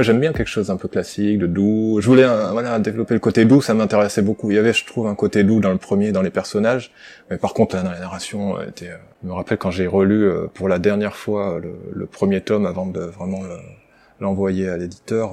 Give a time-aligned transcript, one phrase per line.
[0.00, 1.98] Moi, j'aime bien quelque chose un peu classique, de doux.
[2.00, 4.50] Je voulais euh, voilà développer le côté doux, ça m'intéressait beaucoup.
[4.50, 6.90] Il y avait, je trouve, un côté doux dans le premier, dans les personnages.
[7.28, 9.86] Mais par contre, là, dans la narration, euh, était, euh, je me rappelle quand j'ai
[9.86, 11.60] relu pour la dernière fois
[11.92, 13.42] le, premier tome avant de vraiment
[14.20, 15.32] l'envoyer à l'éditeur.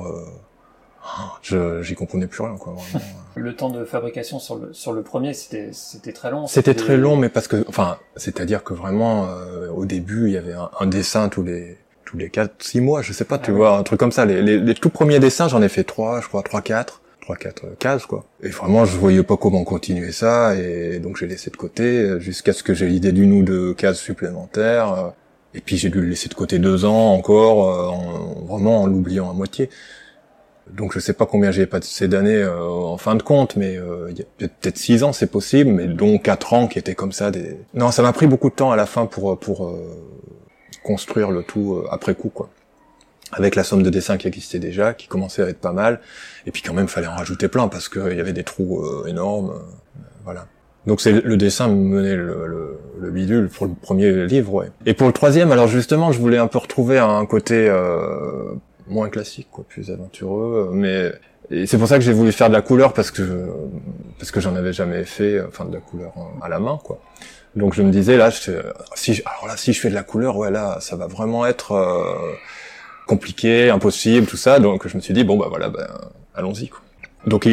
[1.42, 3.06] je j'y comprenais plus rien quoi vraiment.
[3.36, 6.98] le temps de fabrication sur le sur le premier c'était c'était très long c'était très
[6.98, 9.30] long mais parce que enfin c'est à dire que vraiment
[9.74, 13.14] au début il y avait un dessin tous les tous les 4 6 mois, je
[13.14, 14.26] sais pas, tu ah vois, un truc comme ça.
[14.26, 17.36] Les, les, les tout premiers dessins, j'en ai fait 3, je crois 3 4, 3
[17.36, 18.26] 4 cases quoi.
[18.42, 22.54] Et vraiment, je voyais pas comment continuer ça et donc j'ai laissé de côté jusqu'à
[22.54, 25.14] ce que j'ai l'idée d'une ou deux cases supplémentaires.
[25.54, 28.86] Et puis j'ai dû le laisser de côté deux ans encore, euh, en, vraiment en
[28.88, 29.70] l'oubliant à moitié.
[30.72, 34.12] Donc je sais pas combien j'ai passé d'années euh, en fin de compte, mais euh,
[34.12, 37.14] il y a peut-être six ans c'est possible, mais dont quatre ans qui étaient comme
[37.14, 37.32] ça.
[37.32, 37.58] Des...
[37.74, 39.74] Non, ça m'a pris beaucoup de temps à la fin pour pour
[40.88, 42.50] construire le tout euh, après coup, quoi.
[43.34, 46.00] Avec la somme de dessins qui existait déjà, qui commençait à être pas mal,
[46.46, 49.06] et puis quand même fallait en rajouter plein parce qu'il y avait des trous euh,
[49.06, 50.48] énormes, euh, voilà.
[50.86, 54.68] Donc c'est le dessin menait le, le, bidule pour le premier livre.
[54.86, 57.70] Et pour le troisième, alors justement, je voulais un peu retrouver un côté
[58.88, 61.12] moins classique, quoi, plus aventureux, mais
[61.66, 63.50] c'est pour ça que j'ai voulu faire de la couleur parce que
[64.18, 67.02] parce que j'en avais jamais fait, enfin de la couleur à la main, quoi.
[67.58, 68.52] Donc je me disais là, je,
[68.94, 71.72] si alors là si je fais de la couleur, ouais là ça va vraiment être
[71.72, 72.34] euh,
[73.08, 74.60] compliqué, impossible, tout ça.
[74.60, 75.88] Donc je me suis dit bon bah voilà, ben
[76.36, 76.82] allons-y quoi.
[77.26, 77.50] Donc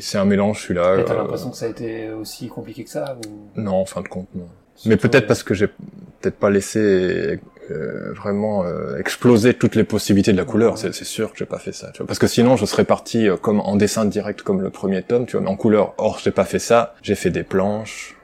[0.00, 0.98] c'est un mélange celui-là.
[0.98, 3.60] Et t'as euh, l'impression que ça a été aussi compliqué que ça ou...
[3.60, 4.48] Non, en fin de compte non.
[4.86, 7.38] Mais peut-être parce que j'ai peut-être pas laissé
[7.70, 10.76] euh, vraiment euh, exploser toutes les possibilités de la couleur.
[10.78, 11.92] C'est sûr que j'ai pas fait ça.
[11.92, 12.08] Tu vois.
[12.08, 15.36] Parce que sinon, je serais parti comme en dessin direct comme le premier tome, tu
[15.36, 15.94] vois, mais en couleur.
[15.96, 16.96] Or, j'ai pas fait ça.
[17.02, 18.16] J'ai fait des planches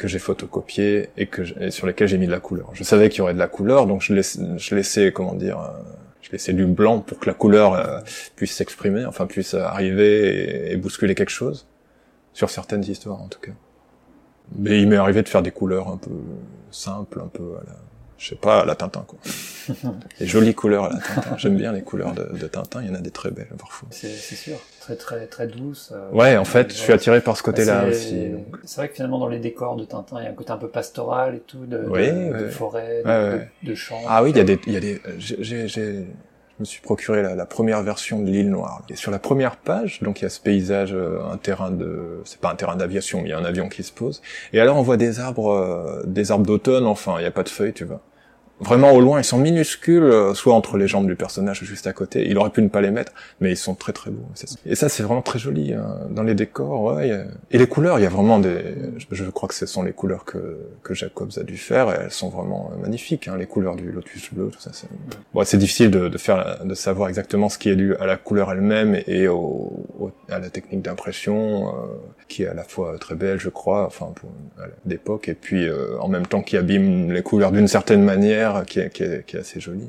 [0.00, 2.70] que j'ai photocopié et que sur lesquels j'ai mis de la couleur.
[2.72, 5.60] Je savais qu'il y aurait de la couleur, donc je, laisse, je laissais, comment dire,
[5.60, 5.68] euh,
[6.22, 8.00] je laissais du blanc pour que la couleur euh,
[8.34, 11.66] puisse s'exprimer, enfin puisse arriver et, bousculer quelque chose
[12.32, 13.52] sur certaines histoires en tout cas.
[14.56, 16.16] Mais il m'est arrivé de faire des couleurs un peu
[16.70, 17.76] simples, un peu à la,
[18.20, 19.18] je sais pas, la Tintin, quoi.
[20.20, 21.38] les jolies couleurs à la Tintin.
[21.38, 23.88] J'aime bien les couleurs de, de, Tintin, il y en a des très belles, parfois.
[23.90, 25.90] C'est sûr, très très très douces.
[25.94, 28.32] Euh, ouais, en fait, je suis attiré par ce côté-là aussi.
[28.64, 30.58] C'est vrai que finalement, dans les décors de Tintin, il y a un côté un
[30.58, 34.02] peu pastoral et tout, de, de, forêt, de, de, champs.
[34.06, 36.04] Ah oui, il y a des, il y a des, j'ai, j'ai,
[36.60, 38.82] je me suis procuré la, la première version de l'île Noire.
[38.90, 42.20] Et sur la première page, donc il y a ce paysage, euh, un terrain de,
[42.26, 44.20] c'est pas un terrain d'aviation, il y a un avion qui se pose.
[44.52, 47.44] Et alors on voit des arbres, euh, des arbres d'automne, enfin, il n'y a pas
[47.44, 48.02] de feuilles, tu vois
[48.60, 51.92] vraiment au loin, ils sont minuscules, euh, soit entre les jambes du personnage juste à
[51.92, 52.28] côté.
[52.28, 54.26] Il aurait pu ne pas les mettre, mais ils sont très très beaux.
[54.66, 55.98] Et ça, c'est vraiment très joli hein.
[56.10, 57.00] dans les décors.
[57.00, 58.58] Et les couleurs, il y a vraiment des.
[59.10, 61.90] Je crois que ce sont les couleurs que que Jacobs a dû faire.
[61.90, 63.28] Elles sont vraiment magnifiques.
[63.28, 64.70] Hein, les couleurs du lotus bleu, tout ça.
[64.72, 64.88] C'est
[65.34, 68.52] bon, c'est difficile de, faire, de savoir exactement ce qui est dû à la couleur
[68.52, 69.86] elle-même et au,
[70.28, 71.70] à la technique d'impression, euh,
[72.28, 74.12] qui est à la fois très belle, je crois, enfin
[74.84, 78.80] d'époque, et puis euh, en même temps qui abîme les couleurs d'une certaine manière qui
[78.80, 79.88] est, qui est, qui est assez joli.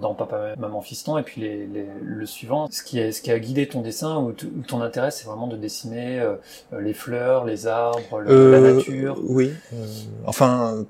[0.00, 3.30] Dans Papa, Maman, Fiston, et puis les, les, le suivant, ce qui, est, ce qui
[3.30, 6.36] a guidé ton dessin ou, ton intérêt, c'est vraiment de dessiner euh,
[6.78, 9.18] les fleurs, les arbres, la euh, nature.
[9.24, 9.52] Oui.
[9.72, 9.86] Euh,
[10.26, 10.84] enfin,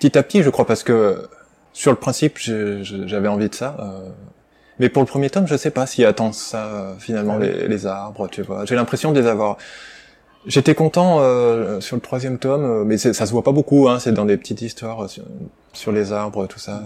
[0.00, 1.28] petit à petit, je crois, parce que
[1.72, 3.76] sur le principe, j'avais envie de ça.
[4.78, 7.86] mais pour le premier tome, je sais pas s'il attend ça finalement ah les, les,
[7.86, 8.64] arbres, tu vois.
[8.64, 9.58] J'ai l'impression de les avoir
[10.46, 13.88] J'étais content euh, sur le troisième tome, euh, mais ça se voit pas beaucoup.
[13.88, 15.08] Hein, c'est dans des petites histoires euh,
[15.72, 16.82] sur, les arbres, tout ça.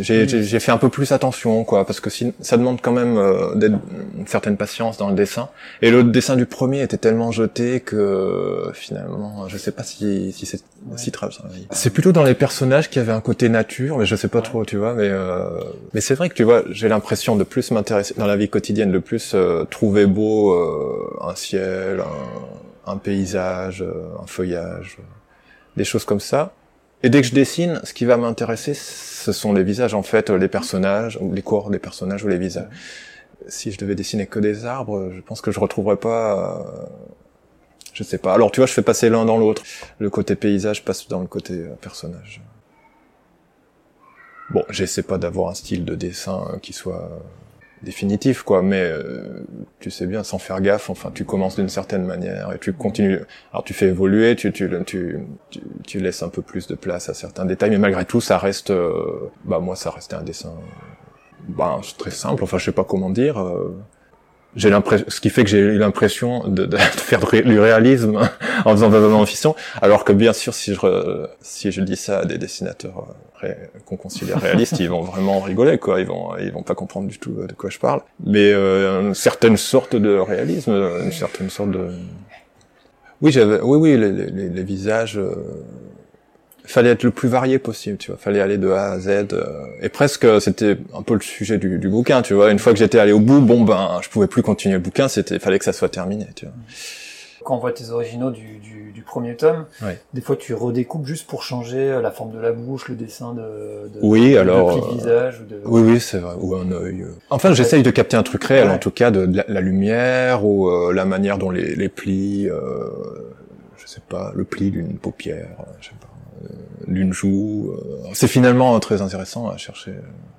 [0.00, 3.54] J'ai fait un peu plus attention, quoi, parce que ça demande quand même euh,
[4.18, 5.48] une certaine patience dans le dessin.
[5.82, 10.46] Et le dessin du premier était tellement jeté que finalement, je sais pas si, si
[10.46, 10.62] c'est
[10.96, 11.28] si très
[11.70, 14.64] C'est plutôt dans les personnages qui avaient un côté nature, mais je sais pas trop,
[14.64, 14.94] tu vois.
[14.94, 15.10] Mais
[15.94, 18.92] mais c'est vrai que tu vois, j'ai l'impression de plus m'intéresser dans la vie quotidienne,
[18.92, 19.34] de plus
[19.70, 20.54] trouver beau
[21.20, 22.60] un ciel, un
[22.90, 25.02] un paysage, euh, un feuillage, euh,
[25.76, 26.52] des choses comme ça.
[27.02, 28.74] Et dès que je dessine, ce qui va m'intéresser,
[29.20, 32.38] ce sont les visages, en fait, les personnages, ou les corps des personnages ou les
[32.38, 32.68] visages.
[33.48, 36.86] Si je devais dessiner que des arbres, je pense que je retrouverais pas, euh,
[37.92, 38.34] je sais pas.
[38.34, 39.62] Alors tu vois, je fais passer l'un dans l'autre.
[39.98, 42.42] Le côté paysage passe dans le côté personnage.
[44.50, 47.10] Bon, j'essaie pas d'avoir un style de dessin qui soit
[47.82, 48.62] définitif quoi.
[48.62, 49.44] Mais euh,
[49.78, 53.20] tu sais bien sans faire gaffe enfin tu commences d'une certaine manière et tu continues.
[53.52, 55.18] Alors tu fais évoluer tu tu, tu
[55.86, 58.70] tu, laisses un peu plus de place à certains détails mais malgré tout ça reste
[58.70, 60.52] euh, bah moi ça restait un dessin
[61.48, 62.44] bah très simple.
[62.44, 63.76] Enfin je sais pas comment dire euh,
[64.56, 68.16] j'ai l'impression, ce qui fait que j'ai eu l'impression de, de, faire du réalisme
[68.64, 72.20] en faisant Maman en fission, alors que bien sûr, si je si je dis ça
[72.20, 73.14] à des dessinateurs
[73.44, 73.52] euh,
[73.86, 76.00] qu'on considère réalistes, ils vont vraiment rigoler, quoi.
[76.00, 78.02] Ils vont ils vont pas comprendre du tout de quoi je parle.
[78.24, 81.88] Mais euh, une certaine sorte de réalisme, une certaine sorte de
[83.22, 85.18] oui, j'avais oui oui les, les, les visages.
[85.18, 85.34] Euh,
[86.64, 88.18] fallait être le plus varié possible, tu vois.
[88.18, 89.08] Fallait aller de A à Z.
[89.32, 92.50] Euh, et presque, c'était un peu le sujet du, du, bouquin, tu vois.
[92.50, 95.08] Une fois que j'étais allé au bout, bon ben, je pouvais plus continuer le bouquin.
[95.08, 96.54] C'était, fallait que ça soit terminé, tu vois.
[97.44, 99.64] Quand on voit tes originaux du, du, du premier tome,
[100.12, 103.32] des fois tu redécoupes juste pour changer euh, la forme de la bouche, le dessin
[103.32, 105.40] de, de oui, alors, de visage.
[105.40, 105.60] Ou de...
[105.64, 106.34] Oui, oui, c'est vrai.
[106.38, 107.02] Ou un œil.
[107.02, 107.14] Euh.
[107.30, 111.04] Enfin, j'essaye de capter un truc réel, en tout cas, de, la, lumière ou la
[111.06, 112.90] manière dont les, les plis, euh,
[113.78, 115.94] je sais pas, le pli d'une paupière, je sais
[116.40, 117.72] pas d'une joue.
[117.72, 119.94] Euh, c'est finalement très intéressant à chercher.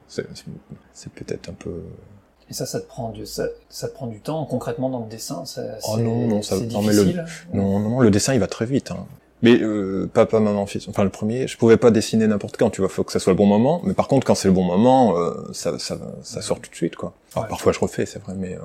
[0.07, 1.83] C'est peut-être un peu.
[2.49, 5.09] Et ça, ça te prend du, ça, ça te prend du temps concrètement dans le
[5.09, 5.43] dessin.
[5.87, 6.57] oh non, non, ça.
[6.59, 7.13] Non, mais le,
[7.53, 8.91] non, non, le dessin il va très vite.
[8.91, 9.05] Hein.
[9.41, 10.87] Mais euh, papa, maman, fils.
[10.87, 12.69] Enfin, le premier, je pouvais pas dessiner n'importe quand.
[12.69, 13.81] Tu vois, faut que ça soit le bon moment.
[13.83, 16.75] Mais par contre, quand c'est le bon moment, euh, ça, ça, ça sort tout de
[16.75, 17.13] suite, quoi.
[17.35, 18.59] Alors, Parfois, je refais, c'est vrai, mais euh,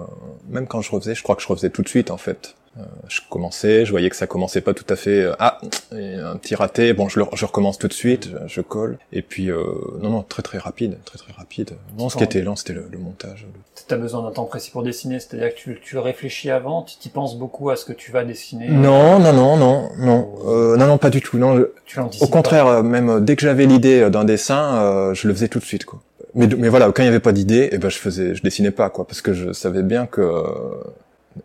[0.48, 2.54] même quand je refaisais, je crois que je refaisais tout de suite, en fait.
[2.78, 5.22] Euh, je commençais, je voyais que ça commençait pas tout à fait.
[5.22, 5.58] Euh, ah,
[5.92, 6.92] un petit raté.
[6.92, 8.98] Bon, je, le, je recommence tout de suite, je, colle.
[9.12, 9.62] Et puis, euh,
[10.02, 11.70] non, non, très très rapide, très très rapide.
[11.98, 13.46] Non, ce qui était lent, c'était le, le, montage.
[13.88, 17.08] T'as besoin d'un temps précis pour dessiner, c'est-à-dire que tu, tu réfléchis avant, tu t'y
[17.08, 18.68] penses beaucoup à ce que tu vas dessiner.
[18.68, 21.38] Non, non, non, non, non, euh, non, non, pas du tout.
[21.38, 25.60] Non, tu au contraire, même dès que j'avais l'idée d'un dessin, je le faisais tout
[25.60, 26.00] de suite, quoi.
[26.34, 28.70] Mais, mais voilà, quand il n'y avait pas d'idée, eh ben je faisais, je dessinais
[28.70, 30.44] pas, quoi, parce que je savais bien que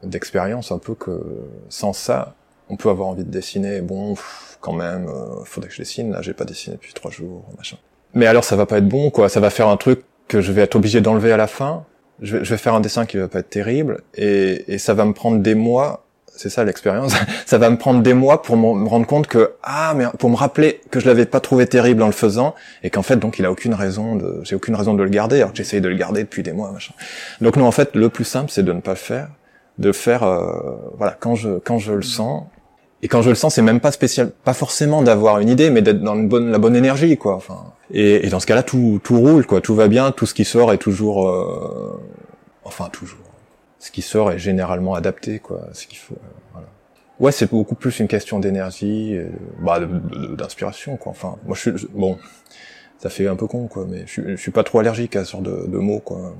[0.03, 1.21] d'expérience un peu que
[1.69, 2.35] sans ça,
[2.71, 3.81] on peut avoir envie de dessiner.
[3.81, 4.15] Bon,
[4.61, 6.11] quand même, euh, faudrait que je dessine.
[6.11, 7.77] Là, j'ai pas dessiné depuis trois jours, machin.
[8.13, 9.29] Mais alors, ça va pas être bon, quoi.
[9.29, 11.83] Ça va faire un truc que je vais être obligé d'enlever à la fin.
[12.21, 14.93] Je vais, je vais, faire un dessin qui va pas être terrible, et, et ça
[14.93, 16.05] va me prendre des mois.
[16.33, 17.13] C'est ça l'expérience.
[17.45, 20.35] ça va me prendre des mois pour me rendre compte que ah, mais pour me
[20.35, 23.45] rappeler que je l'avais pas trouvé terrible en le faisant, et qu'en fait, donc, il
[23.45, 25.95] a aucune raison de, j'ai aucune raison de le garder, alors que j'essaye de le
[25.95, 26.93] garder depuis des mois, machin.
[27.41, 29.27] Donc non, en fait, le plus simple, c'est de ne pas le faire
[29.77, 32.43] de faire euh, voilà quand je quand je le sens.
[33.03, 35.81] Et quand je le sens c'est même pas spécial pas forcément d'avoir une idée mais
[35.81, 37.73] d'être dans une bonne la bonne énergie quoi enfin.
[37.89, 39.59] Et, et dans ce cas-là tout tout roule quoi.
[39.59, 41.99] Tout va bien tout ce qui sort est toujours euh,
[42.63, 43.17] enfin toujours.
[43.79, 46.67] Ce qui sort est généralement adapté quoi ce qu'il faut euh, voilà.
[47.19, 49.17] Ouais c'est beaucoup plus une question d'énergie
[49.59, 49.79] bah
[50.37, 51.11] d'inspiration quoi.
[51.11, 52.19] Enfin moi je suis bon
[52.99, 55.31] ça fait un peu con quoi mais je, je suis pas trop allergique à ce
[55.31, 56.35] genre de, de mots quoi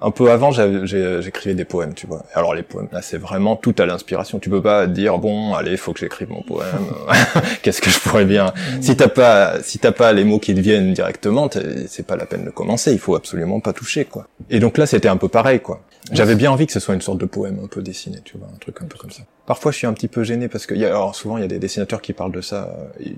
[0.00, 2.24] un peu avant, j'écrivais des poèmes, tu vois.
[2.34, 4.38] Alors les poèmes, là, c'est vraiment tout à l'inspiration.
[4.38, 6.68] Tu peux pas dire bon, allez, faut que j'écrive mon poème.
[7.62, 8.52] Qu'est-ce que je pourrais bien?
[8.76, 8.82] Mm.
[8.82, 11.48] Si t'as pas, si t'as pas les mots qui te viennent directement,
[11.86, 12.92] c'est pas la peine de commencer.
[12.92, 14.26] Il faut absolument pas toucher, quoi.
[14.50, 15.80] Et donc là, c'était un peu pareil, quoi.
[16.12, 18.48] J'avais bien envie que ce soit une sorte de poème un peu dessiné, tu vois,
[18.54, 19.22] un truc un peu comme ça.
[19.46, 21.44] Parfois, je suis un petit peu gêné parce que, y a, alors souvent, il y
[21.44, 23.12] a des dessinateurs qui parlent de ça, et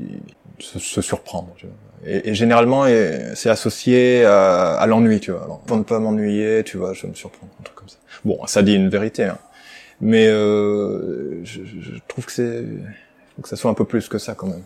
[0.58, 1.52] se, se surprendre.
[1.56, 1.74] Tu vois.
[2.06, 2.84] Et, et, généralement,
[3.34, 5.44] c'est associé à, à l'ennui, tu vois.
[5.44, 7.98] Alors, pour ne pas m'ennuyer, tu vois, je me surprends, un truc comme ça.
[8.24, 9.38] Bon, ça dit une vérité, hein.
[10.00, 12.64] mais euh, je, je, trouve que c'est,
[13.36, 14.64] faut que ça soit un peu plus que ça quand même.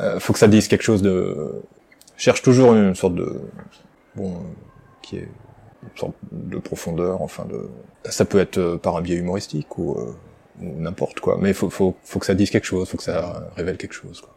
[0.00, 1.62] Euh, faut que ça dise quelque chose de,
[2.16, 3.40] je cherche toujours une sorte de,
[4.14, 4.42] bon,
[5.02, 5.28] qui est
[5.82, 7.68] une sorte de profondeur, enfin de,
[8.04, 10.14] ça peut être euh, par un biais humoristique ou, euh,
[10.62, 13.50] ou n'importe quoi, mais faut, faut, faut que ça dise quelque chose, faut que ça
[13.56, 14.20] révèle quelque chose.
[14.20, 14.34] Quoi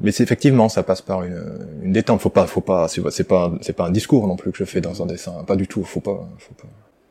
[0.00, 2.20] mais c'est effectivement ça passe par une, une détente.
[2.20, 4.80] Faut pas faut pas c'est pas c'est pas un discours non plus que je fais
[4.80, 5.44] dans un dessin.
[5.46, 5.84] Pas du tout.
[5.84, 6.68] Faut pas faut pas.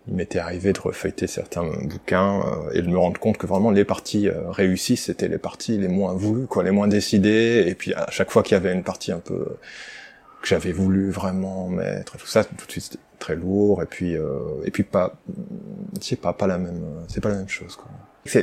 [0.07, 3.71] Il m'était arrivé de refeuilleter certains bouquins euh, et de me rendre compte que vraiment
[3.71, 7.63] les parties euh, réussies c'était les parties les moins voulues quoi les moins décidées.
[7.67, 9.45] Et puis à chaque fois qu'il y avait une partie un peu
[10.41, 13.81] que j'avais voulu vraiment mettre tout ça tout de suite très lourd.
[13.81, 15.13] Et puis euh, et puis pas
[16.01, 17.89] c'est pas pas la même c'est pas la même chose quoi.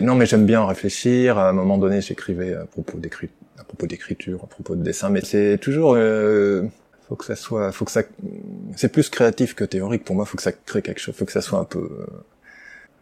[0.00, 1.36] Non mais j'aime bien réfléchir.
[1.36, 5.10] À un moment donné j'écrivais à propos d'écriture à propos d'écriture, à propos de dessin,
[5.10, 6.62] mais c'est toujours euh,
[7.08, 8.02] faut que ça soit, faut que ça,
[8.76, 10.24] c'est plus créatif que théorique pour moi.
[10.24, 11.78] Faut que ça crée quelque chose, faut que ça soit un peu.
[11.80, 12.06] Euh,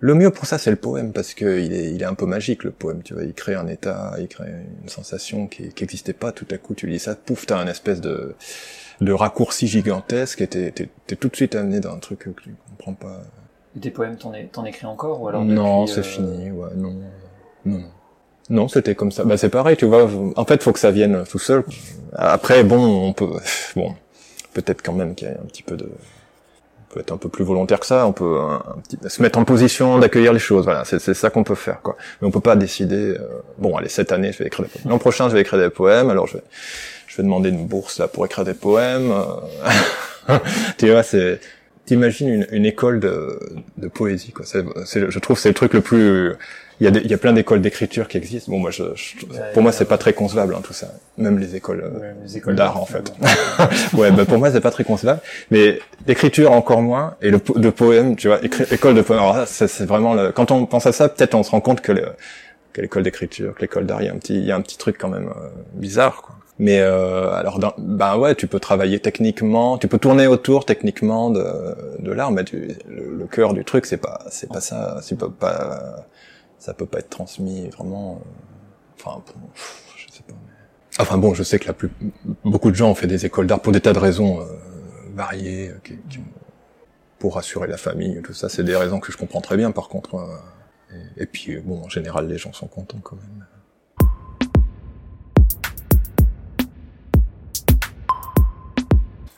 [0.00, 2.24] le mieux pour ça, c'est le poème parce que il est, il est un peu
[2.24, 3.02] magique le poème.
[3.02, 4.50] Tu vois, il crée un état, il crée
[4.82, 6.32] une sensation qui n'existait pas.
[6.32, 8.34] Tout à coup, tu lis ça, pouf, t'as un espèce de
[9.00, 12.54] de raccourci gigantesque et t'es, t'es, tout de suite amené dans un truc que tu
[12.70, 13.22] comprends pas.
[13.76, 16.50] Et tes poèmes, t'en, t'en écris encore ou alors Non, c'est euh, fini.
[16.50, 16.92] Ouais, non,
[17.64, 17.90] non, non.
[18.50, 19.24] Non, c'était comme ça.
[19.24, 20.08] Bah c'est pareil, tu vois.
[20.36, 21.64] En fait, faut que ça vienne tout seul.
[22.14, 23.28] Après, bon, on peut,
[23.76, 23.94] bon,
[24.54, 27.28] peut-être quand même qu'il y a un petit peu de, on peut être un peu
[27.28, 28.06] plus volontaire que ça.
[28.06, 28.38] On peut
[28.88, 28.98] petit...
[29.08, 30.64] se mettre en position d'accueillir les choses.
[30.64, 31.96] Voilà, c'est ça qu'on peut faire, quoi.
[32.20, 33.16] Mais on peut pas décider.
[33.18, 33.18] Euh,
[33.58, 34.90] bon, allez, cette année, je vais écrire des poèmes.
[34.90, 36.08] L'an prochain, je vais écrire des poèmes.
[36.08, 36.42] Alors, je vais,
[37.06, 39.12] je vais demander une bourse là pour écrire des poèmes.
[40.78, 41.40] tu vois, c'est
[41.88, 43.38] t'imagines une, une école de,
[43.78, 44.44] de poésie quoi.
[44.46, 46.32] C'est, c'est- je trouve c'est le truc le plus.
[46.80, 48.52] Il y a, des- il y a plein d'écoles d'écriture qui existent.
[48.52, 49.16] Bon, moi, je, je-
[49.52, 50.86] pour moi, c'est pas très concevable hein, tout ça.
[51.16, 51.82] Même les écoles.
[51.84, 53.12] euh, Ouais, les écoles d'art, en fait.
[53.94, 55.20] ouais, bah pour moi, c'est pas très concevable.
[55.50, 57.16] Mais d'écriture encore moins.
[57.20, 59.20] Et le de poème, tu vois, écri- école de poème.
[59.22, 60.14] Alors c'est vraiment.
[60.14, 60.30] Le...
[60.30, 62.04] Quand on pense à ça, peut-être on se rend compte que, le...
[62.72, 64.60] que l'école d'écriture, que l'école d'art, il y a un petit, il y a un
[64.60, 66.36] petit truc quand même euh, bizarre, quoi.
[66.60, 71.44] Mais euh, alors, ben ouais, tu peux travailler techniquement, tu peux tourner autour techniquement de,
[72.00, 72.76] de l'art, mais tu...
[72.88, 76.06] le, le cœur du truc, c'est pas, c'est pas ça, c'est pas, pas,
[76.58, 78.20] ça peut pas être transmis vraiment.
[78.24, 78.28] euh,
[79.00, 79.48] Enfin, bon,
[79.96, 80.34] je sais pas.
[81.00, 81.90] Enfin bon, je sais que la plus,
[82.44, 84.44] beaucoup de gens ont fait des écoles d'art pour des tas de raisons euh,
[85.14, 86.18] variées, euh, qui, qui-
[87.20, 89.70] pour assurer la famille, tout ça, c'est des raisons que je comprends très bien.
[89.72, 90.16] Par contre,
[91.18, 93.46] et, et puis euh, bon, en général, les gens sont contents quand même.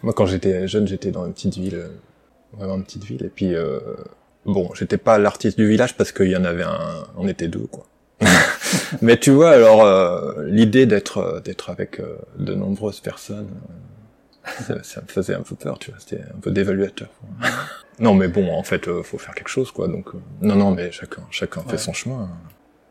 [0.02, 1.88] Moi, quand j'étais jeune, j'étais dans une petite ville, euh,
[2.56, 3.80] vraiment une petite ville, et puis euh,
[4.46, 7.66] bon, j'étais pas l'artiste du village parce qu'il y en avait un, on était deux,
[7.66, 7.86] quoi.
[9.02, 13.48] Mais tu vois, alors euh, l'idée d'être euh, d'être avec euh, de nombreuses personnes,
[14.66, 17.08] ça, ça me faisait un peu peur, tu vois, c'était un peu dévaluateur.
[17.98, 19.86] non, mais bon, en fait, euh, faut faire quelque chose, quoi.
[19.88, 21.70] Donc, euh, non, non, mais chacun, chacun Ouais.
[21.70, 22.28] fait son chemin.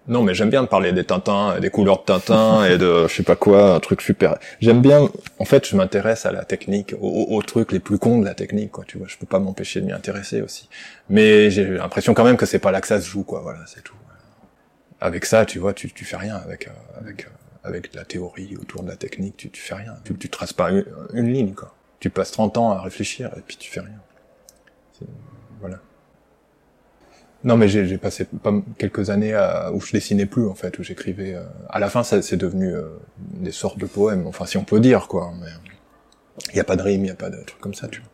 [0.09, 3.23] Non, mais j'aime bien parler des Tintins, des couleurs de Tintin et de je sais
[3.23, 4.37] pas quoi, un truc super.
[4.59, 5.07] J'aime bien.
[5.37, 8.33] En fait, je m'intéresse à la technique, aux, aux- trucs les plus cons de la
[8.33, 8.83] technique, quoi.
[8.85, 10.67] Tu vois, je peux pas m'empêcher de m'y intéresser aussi.
[11.09, 13.41] Mais j'ai l'impression quand même que c'est pas là que ça se joue, quoi.
[13.41, 13.95] Voilà, c'est tout.
[15.01, 17.29] Avec ça, tu vois, tu, tu fais rien avec euh, avec euh,
[17.63, 19.93] avec la théorie autour de la technique, tu, tu fais rien.
[20.03, 21.73] Tu, tu traces pas une, une ligne, quoi.
[21.99, 23.99] Tu passes 30 ans à réfléchir et puis tu fais rien.
[25.59, 25.77] Voilà.
[27.43, 30.83] Non, mais j'ai passé pas quelques années à, où je dessinais plus en fait, où
[30.83, 31.35] j'écrivais.
[31.35, 32.83] euh, à la fin, ça c'est devenu euh,
[33.17, 34.27] des sortes de poèmes.
[34.27, 35.31] Enfin, si on peut dire quoi.
[35.41, 35.47] Mais
[36.51, 38.01] il y a pas de rime, il y a pas de trucs comme ça, tu
[38.01, 38.09] vois.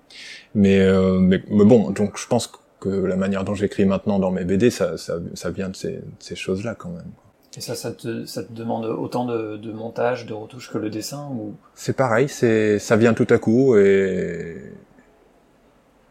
[0.53, 4.31] Mais, euh, mais mais bon, donc je pense que la manière dont j'écris maintenant dans
[4.31, 7.11] mes BD, ça ça, ça vient de ces, de ces choses-là quand même.
[7.57, 10.89] Et ça, ça te, ça te demande autant de, de montage, de retouche que le
[10.89, 11.55] dessin ou?
[11.73, 14.73] C'est pareil, c'est ça vient tout à coup et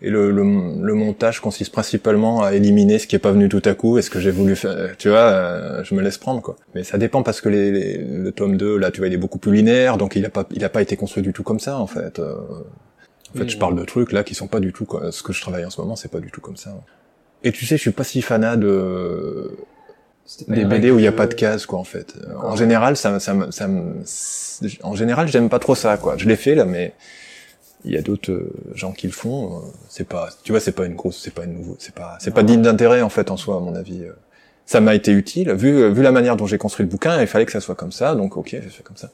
[0.06, 3.62] et le, le, le montage consiste principalement à éliminer ce qui est pas venu tout
[3.64, 4.96] à coup et ce que j'ai voulu faire.
[4.98, 6.56] Tu vois, euh, je me laisse prendre quoi.
[6.74, 9.22] Mais ça dépend parce que les, les- le tome 2 là, tu vois, il est
[9.24, 11.60] beaucoup plus linéaire, donc il a pas il a pas été construit du tout comme
[11.60, 12.18] ça en fait.
[12.18, 12.34] Euh,
[13.34, 15.10] en fait, je parle de trucs là qui sont pas du tout quoi.
[15.10, 16.70] Ce que je travaille en ce moment, c'est pas du tout comme ça.
[17.42, 19.50] Et tu sais, je suis pas si fanat de
[20.48, 22.14] des BD où il y a que- pas de cases quoi en fait.
[22.42, 23.82] En général, ça ça ça me
[24.82, 26.14] en général, j'aime pas trop ça quoi.
[26.16, 26.92] Je l'ai fait là mais
[27.84, 30.72] il y a d'autres euh, gens qui le font, euh, c'est pas tu vois, c'est
[30.72, 33.30] pas une grosse c'est pas une nouveau, c'est pas c'est pas digne d'intérêt en fait
[33.30, 34.02] en soi à mon avis.
[34.02, 34.12] euh.
[34.66, 37.46] Ça m'a été utile vu vu la manière dont j'ai construit le bouquin, il fallait
[37.46, 39.10] que ça soit comme ça, donc OK, j'ai fait comme ça.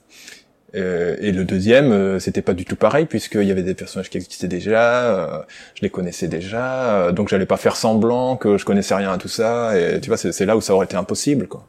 [0.77, 4.09] Euh, et le deuxième, euh, c'était pas du tout pareil puisqu'il y avait des personnages
[4.09, 5.43] qui existaient déjà, euh,
[5.75, 9.19] je les connaissais déjà, euh, donc j'allais pas faire semblant que je connaissais rien à
[9.19, 9.77] tout ça.
[9.79, 11.67] Et tu vois, c'est là où ça aurait été impossible, quoi.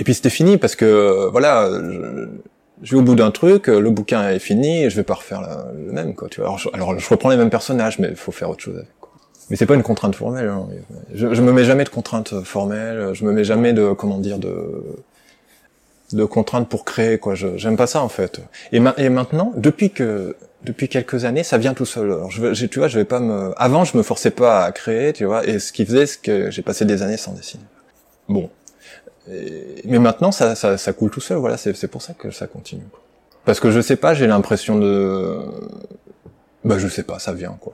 [0.00, 2.26] Et puis c'était fini parce que voilà, je,
[2.82, 5.14] je vais au bout d'un truc, euh, le bouquin est fini, et je vais pas
[5.14, 5.42] refaire
[5.74, 6.28] le même, quoi.
[6.28, 6.56] Tu vois.
[6.72, 8.88] Alors je, je reprends les mêmes personnages, mais il faut faire autre chose avec.
[9.00, 9.10] Quoi.
[9.50, 10.48] Mais c'est pas une contrainte formelle.
[10.48, 10.66] hein.
[11.14, 13.10] Je, je me mets jamais de contraintes formelles.
[13.14, 14.82] Je me mets jamais de comment dire de
[16.12, 17.34] de contraintes pour créer quoi.
[17.34, 18.40] Je j'aime pas ça en fait.
[18.72, 22.12] Et, ma- et maintenant, depuis que depuis quelques années, ça vient tout seul.
[22.12, 23.52] Alors je, j'ai- tu vois, je vais pas me.
[23.56, 25.46] Avant, je me forçais pas à créer, tu vois.
[25.46, 27.62] Et ce qui faisait, c'est que j'ai passé des années sans dessiner.
[28.28, 28.50] Bon.
[29.84, 31.38] Mais maintenant, ça, ça, ça coule tout seul.
[31.38, 32.84] Voilà, c'est pour ça que ça continue.
[32.90, 33.00] quoi.
[33.44, 35.38] Parce que je sais pas, j'ai l'impression de.
[36.64, 37.72] Bah, je sais pas, ça vient quoi.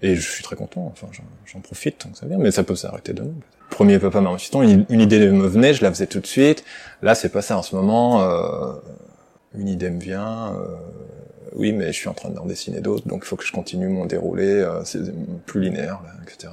[0.00, 0.90] Et je suis très content.
[0.92, 2.38] Enfin, j'en- j'en profite tant que ça vient.
[2.38, 3.34] Mais ça peut s'arrêter demain.
[3.70, 6.64] Premier papa maman fiston, une, une idée me venait, je la faisais tout de suite.
[7.02, 8.22] Là, c'est pas ça en ce moment.
[8.22, 8.72] euh,
[9.54, 10.54] une idée me vient.
[10.54, 10.64] euh,
[11.54, 13.86] oui, mais je suis en train d'en dessiner d'autres, donc il faut que je continue
[13.88, 14.44] mon déroulé.
[14.46, 15.00] euh, c'est
[15.44, 16.52] plus linéaire, là, etc.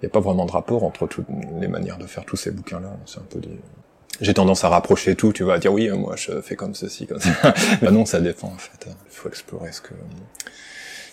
[0.00, 1.26] Il n'y a pas vraiment de rapport entre toutes
[1.60, 2.96] les manières de faire tous ces bouquins-là.
[3.06, 3.58] C'est un peu des...
[4.20, 7.06] J'ai tendance à rapprocher tout, tu vois, à dire oui, moi je fais comme ceci,
[7.06, 7.30] comme ça.
[7.82, 8.86] bah non, ça dépend en fait.
[8.86, 9.94] Il faut explorer ce que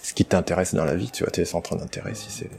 [0.02, 1.10] ce qui t'intéresse dans la vie.
[1.12, 2.50] Tu vois, tes centres d'intérêt, si c'est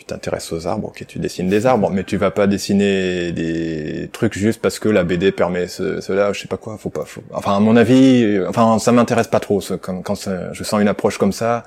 [0.00, 4.08] tu t'intéresses aux arbres, ok, tu dessines des arbres, mais tu vas pas dessiner des
[4.10, 7.04] trucs juste parce que la BD permet ce, cela, je sais pas quoi, faut pas,
[7.04, 7.22] faut...
[7.34, 11.18] enfin à mon avis, enfin ça m'intéresse pas trop, ce- quand, je sens une approche
[11.18, 11.64] comme ça,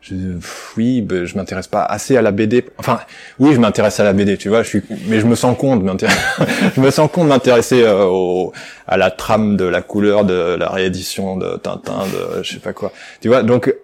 [0.00, 3.00] je, pff, oui, ben, je m'intéresse pas assez à la BD, enfin
[3.38, 6.18] oui, je m'intéresse à la BD, tu vois, je suis, mais je me sens m'intéresser,
[6.76, 8.46] je me sens con de m'intéresser euh,
[8.86, 12.72] à la trame de la couleur de la réédition de Tintin, de je sais pas
[12.72, 13.74] quoi, tu vois, donc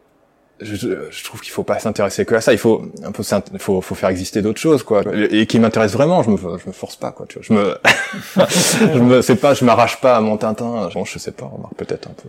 [0.61, 2.52] je, je- trouve qu'il faut pas s'intéresser que à ça.
[2.52, 2.83] Il faut
[3.25, 5.02] s'int- faut, faut faire exister d'autres choses, quoi.
[5.33, 6.23] Et, qui m'intéressent vraiment.
[6.23, 7.26] Je me, je me force pas, quoi.
[7.28, 7.45] Tu vois.
[7.45, 8.47] Je me,
[8.95, 10.88] je me, c'est pas, je m'arrache pas à mon Tintin.
[10.95, 12.28] Bon, je sais pas, remarque peut-être un peu.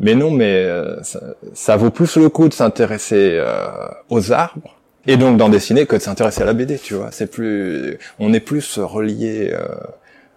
[0.00, 1.20] Mais non, mais euh, ça,
[1.54, 4.76] ça, vaut plus le coup de s'intéresser euh, aux arbres
[5.06, 7.08] et donc d'en dessiner que de s'intéresser à la BD, tu vois.
[7.10, 9.66] C'est plus, on est plus relié euh,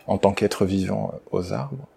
[0.08, 1.88] en tant qu'être vivant aux arbres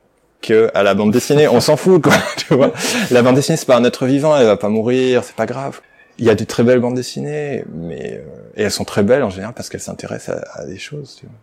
[0.42, 1.49] que à la bande dessinée.
[1.49, 2.12] On s'en fout, quoi.
[2.37, 2.73] Tu vois.
[3.11, 5.80] La bande dessinée, c'est pas un être vivant, elle va pas mourir, c'est pas grave.
[6.18, 8.23] Il y a de très belles bandes dessinées, mais
[8.56, 11.26] et elles sont très belles en général parce qu'elles s'intéressent à, à, des choses, tu
[11.26, 11.35] vois,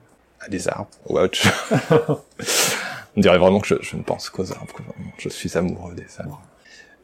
[0.46, 2.18] à des arbres ou à autre chose.
[3.18, 4.74] On dirait vraiment que je, je ne pense qu'aux arbres.
[4.74, 4.86] Quoi.
[5.18, 6.42] Je suis amoureux des arbres.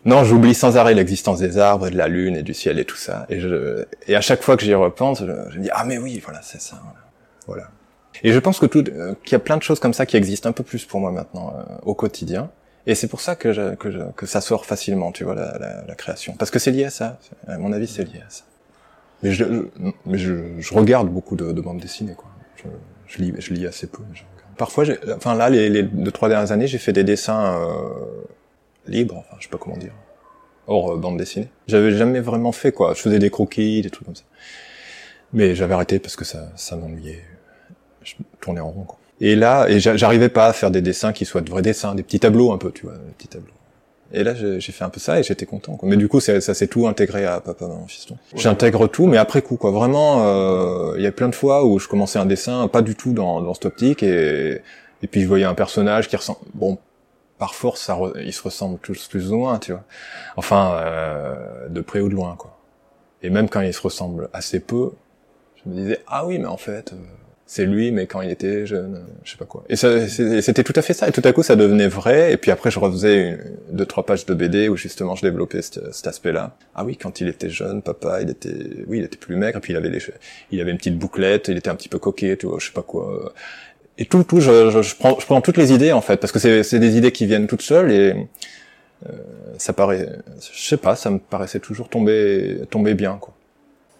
[0.05, 2.85] Non, j'oublie sans arrêt l'existence des arbres, et de la lune et du ciel et
[2.85, 3.25] tout ça.
[3.29, 5.25] Et, je, et à chaque fois que j'y repense, je,
[5.57, 6.81] me dis ah mais oui, voilà, c'est ça.
[7.45, 7.69] Voilà.
[8.23, 10.17] Et je pense que tout, euh, qu'il y a plein de choses comme ça qui
[10.17, 12.49] existent un peu plus pour moi maintenant euh, au quotidien.
[12.85, 15.83] Et c'est pour ça que, je, que, je, que ça sort facilement, tu vois, la,
[15.85, 16.33] la, création.
[16.39, 17.19] Parce que c'est lié à ça.
[17.45, 18.45] À mon avis, c'est lié à ça.
[19.23, 19.67] Mais je,
[20.13, 22.29] je, je regarde beaucoup de, de bandes dessinées, quoi.
[22.55, 22.63] Je,
[23.07, 24.03] je, lis, je lis assez peu.
[24.13, 24.21] Je
[24.57, 24.85] Parfois,
[25.15, 27.89] enfin là, les, deux trois dernières années, j'ai fait des dessins euh,
[28.87, 29.93] libres, enfin, je sais pas comment dire,
[30.67, 31.47] hors euh, bande dessinée.
[31.67, 32.93] J'avais jamais vraiment fait quoi.
[32.93, 34.23] Je faisais des croquis, des trucs comme ça.
[35.33, 37.23] Mais j'avais arrêté parce que ça, ça m'ennuyait.
[38.03, 38.97] Je tournais en rond quoi.
[39.19, 42.03] Et là, et j'arrivais pas à faire des dessins qui soient de vrais dessins, des
[42.03, 43.53] petits tableaux un peu, tu vois, des petits tableaux.
[44.13, 45.75] Et là, j'ai fait un peu ça et j'étais content.
[45.75, 45.89] Quoi.
[45.89, 48.17] Mais du coup, ça s'est tout intégré à Papa Maman Fiston.
[48.35, 49.71] J'intègre tout, mais après coup, quoi.
[49.71, 52.95] Vraiment, euh, il y a plein de fois où je commençais un dessin pas du
[52.95, 54.61] tout dans, dans cette optique et
[55.03, 56.39] et puis je voyais un personnage qui ressemble.
[56.53, 56.77] Bon,
[57.37, 59.83] par force, ça ils se ressemblent tous plus ou moins, tu vois.
[60.37, 62.57] Enfin, euh, de près ou de loin, quoi.
[63.21, 64.91] Et même quand ils se ressemblent assez peu,
[65.55, 66.93] je me disais ah oui, mais en fait.
[67.49, 69.63] C'est lui, mais quand il était jeune, je sais pas quoi.
[69.69, 71.07] Et c'était tout à fait ça.
[71.07, 72.33] Et tout à coup, ça devenait vrai.
[72.33, 73.39] Et puis après, je refaisais une,
[73.71, 76.57] deux, trois pages de BD où justement, je développais cet, aspect-là.
[76.75, 78.53] Ah oui, quand il était jeune, papa, il était,
[78.87, 79.59] oui, il était plus maigre.
[79.59, 79.99] Et puis il avait les,
[80.51, 81.47] il avait une petite bouclette.
[81.47, 83.33] Il était un petit peu coquet, tu vois, je sais pas quoi.
[83.97, 86.33] Et tout, tout, je, je, je prends, je prends toutes les idées en fait, parce
[86.33, 88.27] que c'est des idées qui viennent toutes seules et
[89.05, 89.11] euh,
[89.57, 90.09] ça paraît,
[90.53, 93.33] je sais pas, ça me paraissait toujours tomber, tomber bien quoi.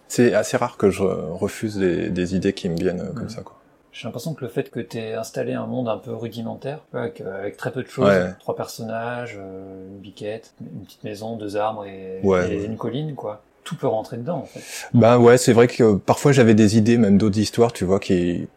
[0.08, 3.54] C'est assez rare que je refuse des, des idées qui me viennent comme ça, quoi.
[3.94, 7.20] J'ai l'impression que le fait que tu aies installé un monde un peu rudimentaire, avec,
[7.22, 11.84] avec très peu de choses, trois personnages, euh, une biquette, une petite maison, deux arbres
[11.86, 13.42] et, et une colline, quoi.
[13.64, 14.62] Tout peut rentrer dedans, en fait.
[14.94, 18.48] Bah ouais, c'est vrai que parfois j'avais des idées, même d'autres histoires, tu vois, qui...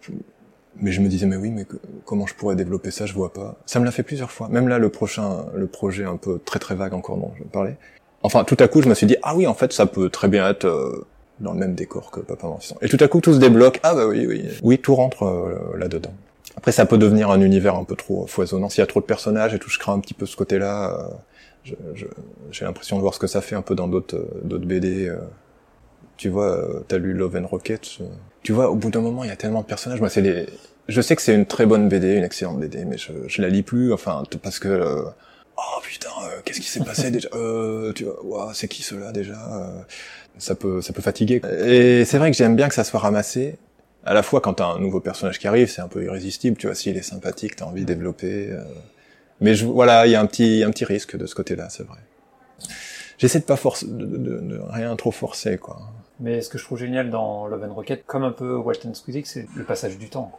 [0.77, 1.65] Mais je me disais, mais oui, mais
[2.05, 3.57] comment je pourrais développer ça, je vois pas.
[3.65, 4.49] Ça me l'a fait plusieurs fois.
[4.49, 7.79] Même là, le prochain, le projet un peu très très vague encore dont je parlais.
[8.23, 10.29] Enfin, tout à coup, je me suis dit, ah oui, en fait, ça peut très
[10.29, 10.67] bien être...
[10.67, 11.07] Euh,
[11.41, 12.77] dans le même décor que Papa Vincent.
[12.83, 13.81] Et tout à coup, tout se débloque.
[13.83, 14.45] Ah bah oui, oui.
[14.63, 16.13] Oui, tout rentre euh, là-dedans.
[16.57, 18.69] Après, ça peut devenir un univers un peu trop foisonnant.
[18.69, 21.11] S'il y a trop de personnages et tout, je crains un petit peu ce côté-là.
[21.67, 21.75] Euh,
[22.51, 25.13] j'ai l'impression de voir ce que ça fait un peu dans d'autres euh, d'autres BD.
[26.17, 27.99] tu vois, t'as lu Love and Rocket.
[28.43, 30.01] tu vois, au bout d'un moment, il y a tellement de personnages.
[30.01, 30.47] Moi, c'est les...
[30.89, 33.49] Je sais que c'est une très bonne BD, une excellente BD, mais je, je la
[33.49, 33.93] lis plus.
[33.93, 35.05] Enfin, parce que
[35.57, 36.11] oh putain,
[36.45, 37.29] qu'est-ce qui s'est passé déjà?
[37.35, 39.39] Euh, Tu vois, c'est qui cela déjà?
[40.41, 41.41] Ça peut ça peut fatiguer.
[41.65, 43.57] Et c'est vrai que j'aime bien que ça soit ramassé.
[44.05, 46.67] À la fois quand t'as un nouveau personnage qui arrive, c'est un peu irrésistible, tu
[46.67, 48.51] vois, s'il est sympathique, t'as envie de développer.
[48.51, 48.65] Euh.
[49.41, 51.87] Mais je, voilà, il y a un petit un petit risque de ce côté-là, c'est
[51.87, 51.99] vrai.
[53.19, 55.79] J'essaie de pas forcer, de, de, de, rien trop forcer, quoi.
[56.21, 58.95] Mais ce que je trouve génial dans Love and Rocket, comme un peu Walt and
[58.95, 60.33] Squeezie, c'est le passage du temps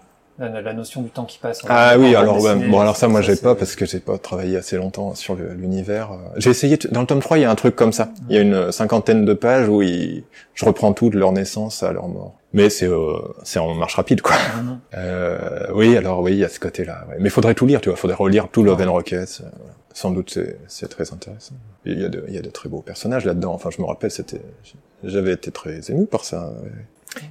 [0.47, 1.61] la, notion du temps qui passe.
[1.67, 4.77] Ah oui, alors bon alors ça moi j'ai pas parce que j'ai pas travaillé assez
[4.77, 6.11] longtemps sur l'univers.
[6.37, 8.09] J'ai essayé dans le tome 3, il y a un truc comme ça.
[8.29, 10.23] Il y a une cinquantaine de pages où il,
[10.53, 12.35] je reprends tout de leur naissance à leur mort.
[12.53, 14.35] Mais c'est euh, c'est en marche rapide quoi.
[14.35, 14.77] Mm-hmm.
[14.95, 17.05] Euh, oui, alors oui, il y a ce côté-là.
[17.09, 17.15] Ouais.
[17.19, 19.41] Mais faudrait tout lire, tu vois, faudrait relire tout Love and Rockets.
[19.93, 21.55] Sans doute c'est c'est très intéressant.
[21.85, 23.53] Il y a de il y a de très beaux personnages là-dedans.
[23.53, 24.41] Enfin, je me rappelle, c'était
[25.03, 26.53] j'avais été très ému par ça.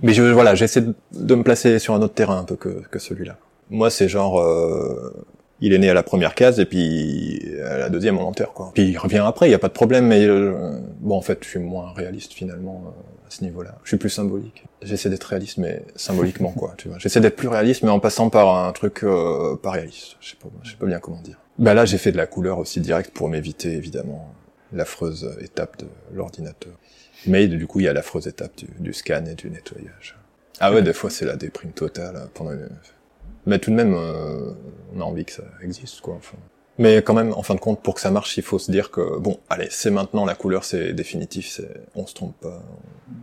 [0.02, 2.98] Mais je, voilà, j'essaie de, me placer sur un autre terrain un peu que, que
[2.98, 3.36] celui-là.
[3.70, 5.24] Moi, c'est genre, euh,
[5.60, 8.70] il est né à la première case et puis à la deuxième on enterre quoi.
[8.74, 10.06] Puis il revient après, il y a pas de problème.
[10.06, 13.76] Mais euh, bon, en fait, je suis moins réaliste finalement euh, à ce niveau-là.
[13.84, 14.64] Je suis plus symbolique.
[14.82, 16.74] J'essaie d'être réaliste, mais symboliquement quoi.
[16.76, 20.16] Tu vois, j'essaie d'être plus réaliste, mais en passant par un truc euh, pas réaliste.
[20.20, 21.38] Je sais pas, je sais pas bien comment dire.
[21.58, 24.32] Bah là, j'ai fait de la couleur aussi directe pour m'éviter évidemment
[24.72, 26.72] l'affreuse étape de l'ordinateur.
[27.26, 30.16] Mais du coup, il y a l'affreuse étape du, scan et du nettoyage.
[30.59, 32.16] Ah ouais, des fois, c'est la déprime totale.
[32.16, 32.52] Hein, pendant
[33.46, 34.52] Mais tout de même, euh,
[34.94, 36.14] on a envie que ça existe, quoi.
[36.14, 36.37] Enfin.
[36.78, 38.90] Mais quand même, en fin de compte, pour que ça marche, il faut se dire
[38.90, 42.62] que, bon, allez, c'est maintenant, la couleur, c'est définitif, c'est, on se trompe pas,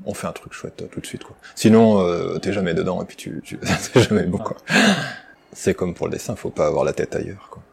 [0.06, 1.36] on fait un truc chouette tout de suite, quoi.
[1.56, 4.58] Sinon, euh, t'es jamais dedans, et puis tu, tu c'est jamais bon, quoi.
[5.54, 7.64] C'est comme pour le dessin, faut pas avoir la tête ailleurs, quoi.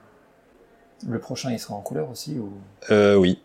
[1.06, 2.50] Le prochain, il sera en couleur aussi, ou?
[2.90, 3.38] Euh, oui.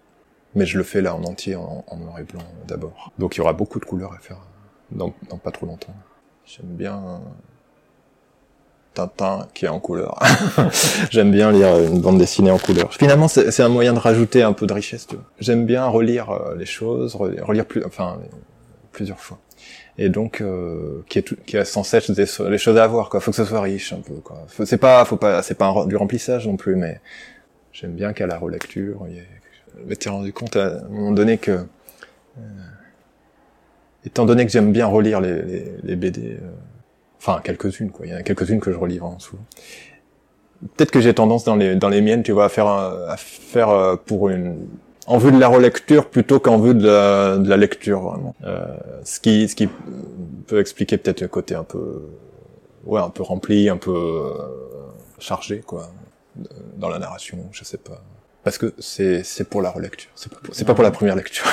[0.56, 3.12] Mais je le fais là en entier, en, noir et blanc d'abord.
[3.20, 4.40] Donc il y aura beaucoup de couleurs à faire
[4.92, 5.94] dans, dans pas trop longtemps.
[6.46, 7.22] J'aime bien
[8.94, 10.20] Tintin qui est en couleur.
[11.12, 12.94] J'aime bien lire une bande dessinée en couleur.
[12.94, 15.08] Finalement, c'est un moyen de rajouter un peu de richesse.
[15.40, 18.20] J'aime bien relire euh, les choses, relire plus, enfin
[18.92, 19.40] plusieurs fois.
[19.98, 23.10] Et donc, euh, qui est qui a sans cesse les choses à avoir.
[23.10, 24.16] Quoi, faut que ça soit riche un peu.
[24.16, 24.46] Quoi.
[24.66, 27.00] C'est pas, faut pas, c'est pas du remplissage non plus, mais
[27.74, 29.22] j'aime bien qu'à la relecture, je
[29.86, 32.42] m'étais rendu compte à un moment donné que, euh,
[34.06, 36.38] étant donné que j'aime bien relire les, les, les BD.
[36.42, 36.50] Euh,
[37.22, 38.06] Enfin, quelques-unes, quoi.
[38.06, 39.44] Il y en a quelques-unes que je relis vraiment souvent.
[40.76, 43.70] Peut-être que j'ai tendance dans les dans les miennes, tu vois, à faire à faire
[43.70, 44.68] euh, pour une
[45.08, 48.36] en vue de la relecture plutôt qu'en vue de la, de la lecture vraiment.
[48.44, 48.66] Euh,
[49.04, 49.68] ce qui ce qui
[50.48, 52.04] peut expliquer peut-être le côté un peu
[52.86, 54.34] ouais un peu rempli, un peu euh,
[55.20, 55.92] chargé quoi
[56.78, 58.02] dans la narration, je sais pas.
[58.44, 61.46] Parce que c'est c'est pour la relecture, c'est pas c'est pas pour la première lecture.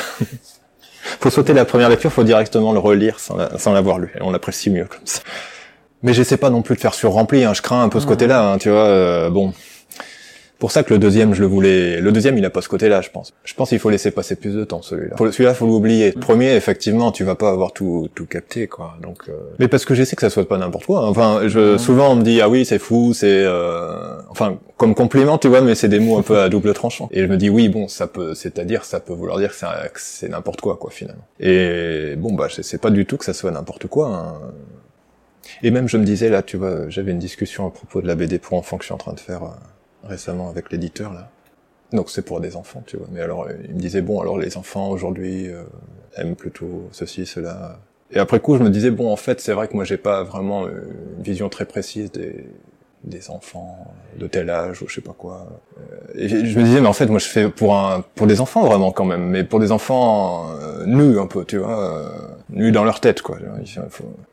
[1.21, 4.13] faut sauter la première lecture, faut directement le relire sans l'avoir lu.
[4.21, 5.21] On l'apprécie mieux comme ça.
[6.03, 7.55] Mais j'essaie pas non plus de faire sur rempli, hein.
[7.55, 8.85] je crains un peu ce côté-là, hein, tu vois.
[8.85, 9.53] Euh, bon,
[10.59, 12.01] pour ça que le deuxième, je le voulais.
[12.01, 13.35] Le deuxième, il a pas ce côté-là, je pense.
[13.45, 15.17] Je pense qu'il faut laisser passer plus de temps celui-là.
[15.19, 16.13] Celui-là, faut l'oublier.
[16.15, 18.97] Le premier, effectivement, tu vas pas avoir tout tout capté, quoi.
[19.03, 19.33] Donc, euh...
[19.59, 21.01] mais parce que j'essaie que ça soit pas n'importe quoi.
[21.01, 21.09] Hein.
[21.09, 24.19] Enfin, je souvent on me dit ah oui, c'est fou, c'est euh...
[24.31, 27.09] enfin comme compliment, tu vois, mais c'est des mots un peu à double tranchant.
[27.13, 30.29] Et je me dis oui, bon, ça peut, c'est-à-dire, ça peut vouloir dire que c'est
[30.29, 31.25] n'importe quoi, quoi, finalement.
[31.41, 34.09] Et bon, bah, c'est pas du tout que ça soit n'importe quoi.
[34.09, 34.41] Hein.
[35.63, 38.15] Et même, je me disais là, tu vois, j'avais une discussion à propos de la
[38.15, 39.45] BD pour enfants que je suis en train de faire.
[39.45, 39.49] Euh,
[40.07, 41.31] récemment avec l'éditeur là.
[41.93, 43.07] Donc c'est pour des enfants, tu vois.
[43.13, 45.63] Mais alors il me disait bon, alors les enfants aujourd'hui euh,
[46.17, 47.79] aiment plutôt ceci, cela.
[48.11, 50.23] Et après coup, je me disais bon, en fait, c'est vrai que moi j'ai pas
[50.23, 52.45] vraiment une vision très précise des
[53.07, 55.47] des enfants de tel âge ou je sais pas quoi.
[55.79, 58.41] Euh, et je me disais mais en fait moi je fais pour un pour des
[58.41, 62.09] enfants vraiment quand même, mais pour des enfants euh, nus un peu, tu vois, euh,
[62.51, 63.39] nus dans leur tête quoi.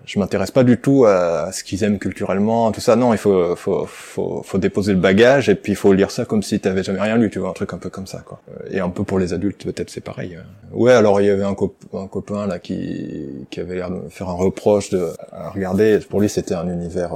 [0.06, 2.96] Je m'intéresse pas du tout à, ce qu'ils aiment culturellement, tout ça.
[2.96, 6.26] Non, il faut faut faut faut déposer le bagage et puis il faut lire ça
[6.26, 8.42] comme si t'avais jamais rien lu, tu vois, un truc un peu comme ça quoi.
[8.70, 10.36] Et un peu pour les adultes peut-être c'est pareil.
[10.36, 10.46] Hein.
[10.72, 14.30] Ouais, alors il y avait un, copain là qui qui avait l'air de me faire
[14.30, 15.10] un reproche de
[15.54, 16.00] regarder.
[16.00, 17.14] Pour lui c'était un univers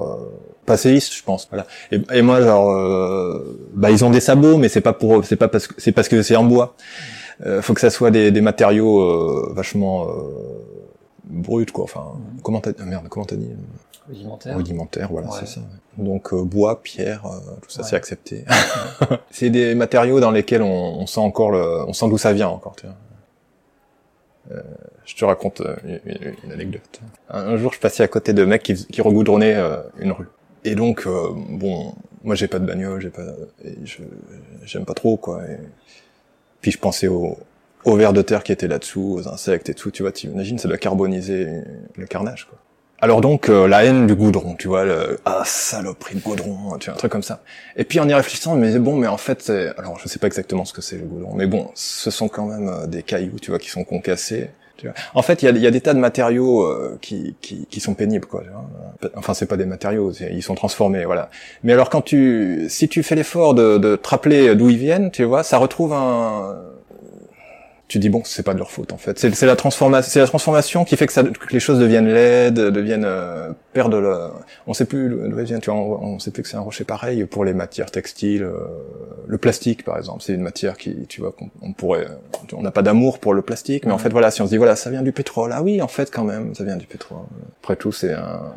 [0.67, 1.47] passéiste, je pense.
[1.49, 1.65] Voilà.
[1.91, 5.47] Et, moi, genre, euh, bah ils ont des sabots, mais c'est pas pour, c'est pas
[5.47, 6.75] parce que c'est parce que c'est en bois.
[7.45, 10.07] Euh, faut que ça soit des, des matériaux euh, vachement
[11.29, 11.83] euh, bruts, quoi.
[11.83, 13.49] Enfin, comment t'as, ah, merde, comment t'as dit?
[14.07, 14.55] Rudimentaire.
[14.55, 15.61] Rudimentaire, voilà, c'est ça.
[15.97, 17.23] Donc euh, bois, pierre,
[17.61, 18.45] tout ça, c'est accepté.
[19.31, 22.47] c'est des matériaux dans lesquels on, on, sent encore le, on sent d'où ça vient
[22.47, 22.75] encore.
[22.77, 22.95] Tu vois.
[24.51, 24.61] Euh,
[25.03, 25.99] je te raconte une,
[26.43, 27.01] une, anecdote.
[27.29, 29.57] Un, jour, je passais à côté de mecs qui, qui regoudronnaient
[29.99, 30.27] une rue.
[30.67, 33.23] Et donc, euh, bon, moi j'ai pas de bagnole, j'ai pas,
[34.65, 35.45] j'aime pas trop quoi.
[35.45, 35.59] Et
[36.59, 37.37] puis je pensais au,
[37.85, 39.91] au vers de terre qui était là-dessous, aux insectes et tout.
[39.91, 41.47] Tu vois, tu imagines, ça doit carboniser
[41.95, 42.59] le carnage quoi.
[42.99, 46.85] Alors donc euh, la haine du goudron, tu vois, le, ah saloperie de goudron, tu
[46.89, 47.43] vois, un truc comme ça.
[47.75, 50.65] Et puis en y réfléchissant, mais bon, mais en fait, alors je sais pas exactement
[50.65, 53.51] ce que c'est le goudron, mais bon, ce sont quand même euh, des cailloux, tu
[53.51, 54.49] vois, qui sont concassés
[55.13, 57.79] en fait, il y a, y a, des tas de matériaux euh, qui, qui, qui,
[57.79, 58.43] sont pénibles, quoi.
[59.15, 61.29] Enfin, c'est pas des matériaux, ils sont transformés, voilà.
[61.63, 65.11] Mais alors, quand tu, si tu fais l'effort de, de te rappeler d'où ils viennent,
[65.11, 66.55] tu vois, ça retrouve un,
[67.87, 69.17] tu dis bon c'est pas de leur faute en fait.
[69.17, 72.55] C'est la transformation c'est la transformation qui fait que, ça, que les choses deviennent laides
[72.55, 74.29] deviennent euh, perdent le
[74.67, 77.25] on sait plus d'où viennent tu vois on, sait plus que c'est un rocher pareil
[77.25, 78.57] pour les matières textiles euh,
[79.25, 80.21] le plastique par exemple.
[80.21, 82.07] C'est une matière qui tu vois qu'on pourrait
[82.53, 84.57] on n'a pas d'amour pour le plastique mais en fait voilà si on se dit
[84.57, 85.51] voilà ça vient du pétrole.
[85.53, 87.19] Ah oui en fait quand même ça vient du pétrole.
[87.61, 88.53] Après tout c'est un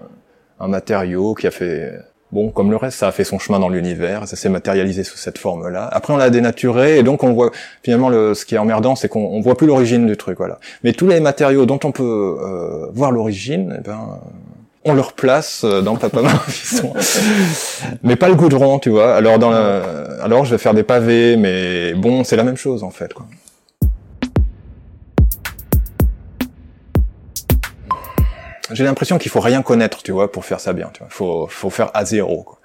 [0.60, 1.98] un matériau qui a fait
[2.32, 5.16] Bon, comme le reste, ça a fait son chemin dans l'univers, ça s'est matérialisé sous
[5.16, 5.88] cette forme-là.
[5.90, 7.50] Après, on l'a dénaturé, et donc on voit
[7.82, 10.58] finalement le, ce qui est emmerdant, c'est qu'on voit plus l'origine du truc, voilà.
[10.84, 14.20] Mais tous les matériaux dont on peut euh, voir l'origine, eh ben,
[14.84, 16.94] on leur place euh, dans Papa sont...
[18.04, 19.14] mais pas le goudron, tu vois.
[19.14, 22.90] Alors dans alors je vais faire des pavés, mais bon, c'est la même chose en
[22.90, 23.26] fait, quoi.
[28.72, 30.90] J'ai l'impression qu'il faut rien connaître, tu vois, pour faire ça bien.
[30.92, 32.42] Tu vois, faut faut faire à zéro.
[32.42, 32.58] Quoi.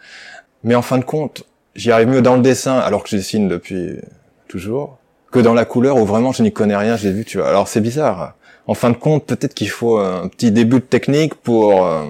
[0.63, 1.43] Mais en fin de compte,
[1.75, 3.99] j'y arrive mieux dans le dessin, alors que je dessine depuis
[4.47, 4.97] toujours,
[5.31, 6.95] que dans la couleur où vraiment je n'y connais rien.
[6.95, 7.49] J'ai vu, tu vois.
[7.49, 8.35] Alors c'est bizarre.
[8.67, 12.05] En fin de compte, peut-être qu'il faut un petit début de technique pour euh,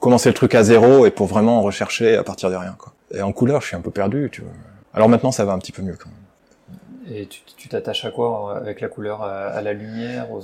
[0.00, 2.74] commencer le truc à zéro et pour vraiment rechercher à partir de rien.
[2.78, 2.94] Quoi.
[3.14, 4.52] Et en couleur, je suis un peu perdu, tu vois.
[4.94, 7.18] Alors maintenant, ça va un petit peu mieux quand même.
[7.20, 10.42] Et tu t'attaches à quoi avec la couleur À la lumière aux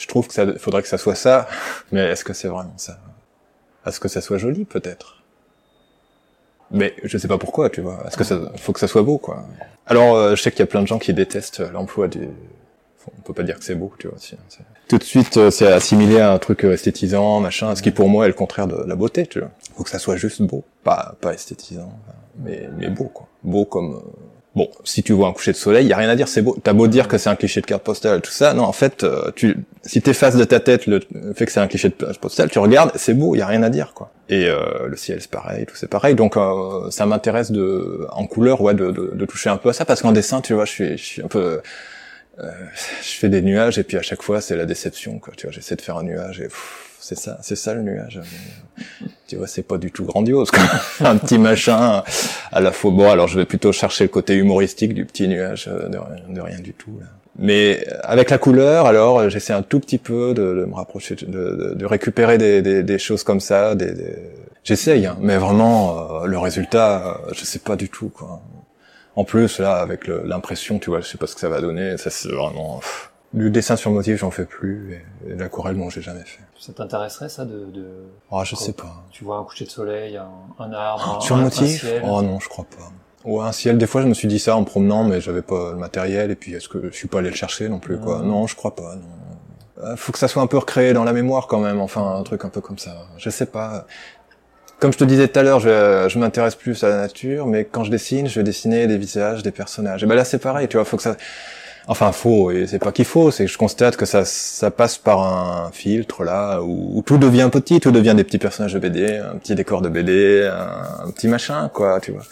[0.00, 1.48] je trouve que ça faudrait que ça soit ça,
[1.92, 2.98] mais est-ce que c'est vraiment ça?
[3.86, 5.22] Est-ce que ça soit joli peut-être?
[6.70, 8.02] Mais je sais pas pourquoi, tu vois.
[8.06, 9.44] Est-ce que ça faut que ça soit beau quoi
[9.86, 12.28] Alors euh, je sais qu'il y a plein de gens qui détestent l'emploi du
[13.18, 14.16] on peut pas dire que c'est beau, tu vois.
[14.32, 17.90] Hein, tout de suite, euh, c'est assimilé à un truc euh, esthétisant, machin, ce qui
[17.90, 19.50] pour moi est le contraire de la beauté, tu vois.
[19.76, 21.92] Faut que ça soit juste beau, pas pas esthétisant,
[22.38, 23.28] mais mais beau quoi.
[23.42, 24.10] Beau comme euh,
[24.56, 26.42] Bon, si tu vois un coucher de soleil, il y a rien à dire, c'est
[26.42, 26.58] beau.
[26.60, 29.04] T'as beau dire que c'est un cliché de carte postale, tout ça, non, en fait,
[29.04, 31.00] euh, tu, si t'effaces de ta tête le
[31.36, 33.62] fait que c'est un cliché de carte postale, tu regardes, c'est beau, y a rien
[33.62, 34.10] à dire, quoi.
[34.28, 36.16] Et euh, le ciel, c'est pareil, tout c'est pareil.
[36.16, 39.84] Donc, euh, ça m'intéresse de, en couleur, ouais, de, de, toucher un peu à ça,
[39.84, 41.60] parce qu'en dessin, tu vois, je suis, je suis un peu,
[42.38, 45.32] je fais des nuages et puis à chaque fois, c'est la déception, quoi.
[45.36, 46.48] Tu vois, j'essaie de faire un nuage et
[47.00, 48.20] c'est ça, c'est ça le nuage.
[49.26, 50.62] tu vois, c'est pas du tout grandiose, quoi.
[51.06, 52.02] un petit machin
[52.52, 52.90] à la fois.
[52.90, 56.60] Bon, alors je vais plutôt chercher le côté humoristique du petit nuage, euh, de, rien
[56.60, 56.96] du tout.
[57.00, 57.06] Là.
[57.38, 62.38] Mais avec la couleur, alors j'essaie un tout petit peu de, me rapprocher, de, récupérer
[62.38, 63.74] des, des, des, choses comme ça.
[63.74, 63.94] Des,
[64.62, 68.10] J'essaye, hein, mais vraiment euh, le résultat, euh, je sais pas du tout.
[68.10, 68.42] Quoi.
[69.16, 71.96] En plus, là, avec l'impression, tu vois, je sais pas ce que ça va donner.
[71.96, 72.80] Ça, c'est vraiment.
[73.32, 76.42] Du dessin sur motif, j'en fais plus, et, de l'aquarelle, bon, j'ai jamais fait.
[76.58, 77.66] Ça t'intéresserait, ça, de...
[77.66, 77.86] de...
[78.30, 79.04] Oh, je sais pas.
[79.12, 81.80] Tu vois un coucher de soleil, un, un arbre, un, Sur motif?
[81.80, 82.02] ciel.
[82.04, 82.90] Oh non, je crois pas.
[83.24, 85.70] Ouais, un ciel, des fois, je me suis dit ça en promenant, mais j'avais pas
[85.70, 88.22] le matériel, et puis est-ce que je suis pas allé le chercher non plus, quoi?
[88.22, 89.84] Non, je crois pas, non.
[89.84, 92.22] Euh, faut que ça soit un peu recréé dans la mémoire, quand même, enfin, un
[92.24, 93.06] truc un peu comme ça.
[93.16, 93.86] Je sais pas
[94.80, 97.66] comme je te disais tout à l'heure, je, je m'intéresse plus à la nature, mais
[97.66, 100.02] quand je dessine, je vais dessiner des visages, des personnages.
[100.02, 101.16] Et ben là, c'est pareil, tu vois, faut que ça,
[101.90, 104.96] Enfin, faux, et c'est pas qu'il faut, c'est que je constate que ça, ça passe
[104.96, 109.16] par un filtre là où, tout devient petit, tout devient des petits personnages de BD,
[109.16, 112.22] un petit décor de BD, un, petit machin, quoi, tu vois.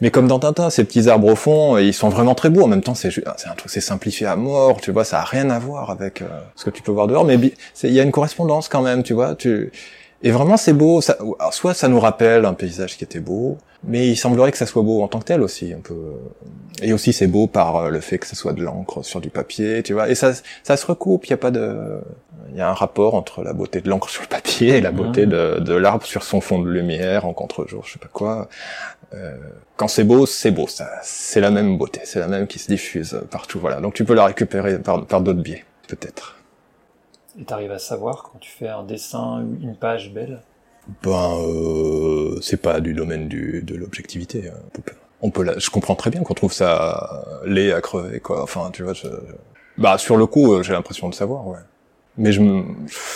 [0.00, 2.62] Mais comme dans Tintin, ces petits arbres au fond, ils sont vraiment très beaux.
[2.62, 5.04] En même temps, c'est un truc, c'est simplifié à mort, tu vois.
[5.04, 7.38] Ça a rien à voir avec euh, ce que tu peux voir dehors, mais
[7.84, 9.36] il y a une correspondance quand même, tu vois.
[9.36, 9.70] Tu
[10.22, 11.00] et vraiment, c'est beau.
[11.00, 11.16] Ça,
[11.52, 14.82] soit ça nous rappelle un paysage qui était beau, mais il semblerait que ça soit
[14.82, 15.94] beau en tant que tel aussi, un peu.
[16.82, 19.30] Et aussi, c'est beau par euh, le fait que ça soit de l'encre sur du
[19.30, 20.08] papier, tu vois.
[20.08, 21.26] Et ça, ça se recoupe.
[21.26, 22.00] Il y a pas de,
[22.50, 24.92] il y a un rapport entre la beauté de l'encre sur le papier et la
[24.92, 28.48] beauté de, de l'arbre sur son fond de lumière en contre-jour, je sais pas quoi.
[29.14, 29.36] Euh,
[29.76, 30.66] quand c'est beau, c'est beau.
[30.66, 33.58] Ça, c'est la même beauté, c'est la même qui se diffuse partout.
[33.60, 33.80] Voilà.
[33.80, 36.36] Donc tu peux la récupérer par, par d'autres biais, peut-être.
[37.38, 40.40] Et t'arrives à savoir quand tu fais un dessin ou une page belle?
[41.02, 44.48] Ben, euh, c'est pas du domaine du, de l'objectivité.
[44.48, 44.82] Hein.
[45.22, 48.42] On peut, je comprends très bien qu'on trouve ça laid à crever, quoi.
[48.42, 49.08] Enfin, tu vois, je...
[49.78, 51.58] bah sur le coup, euh, j'ai l'impression de savoir, ouais.
[52.18, 52.64] Mais je me,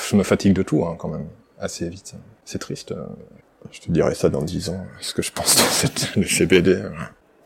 [0.08, 1.26] je me fatigue de tout, hein, quand même,
[1.58, 2.14] assez vite.
[2.44, 2.92] C'est triste.
[2.92, 3.06] Euh.
[3.70, 6.82] Je te dirai ça dans dix ans, ce que je pense de cette de CBD.